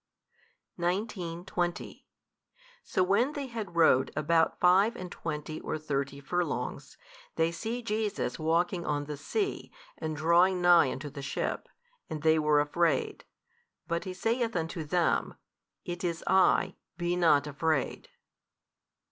19, 0.79 1.45
20 1.45 2.07
So 2.83 3.03
when 3.03 3.33
they 3.33 3.45
had 3.45 3.75
rowed 3.75 4.09
about 4.15 4.59
five 4.59 4.95
and 4.95 5.11
twenty 5.11 5.59
or 5.61 5.77
thirty 5.77 6.19
furlongs, 6.19 6.97
they 7.35 7.51
see 7.51 7.83
Jesus 7.83 8.39
walking 8.39 8.83
on 8.83 9.03
the 9.05 9.15
sea 9.15 9.71
and 9.99 10.17
drawing 10.17 10.59
nigh 10.59 10.91
unto 10.91 11.11
the 11.11 11.21
ship; 11.21 11.69
and 12.09 12.23
they 12.23 12.39
were 12.39 12.59
afraid. 12.59 13.25
But 13.87 14.05
He 14.05 14.13
saith 14.15 14.55
unto 14.55 14.83
them, 14.83 15.35
It 15.85 16.03
is 16.03 16.23
I, 16.25 16.77
be 16.97 17.15
not 17.15 17.45
afraid. 17.45 18.09